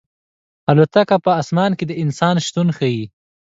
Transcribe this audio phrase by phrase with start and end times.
[0.71, 3.05] الوتکه په اسمان کې د انسان شتون ښيي.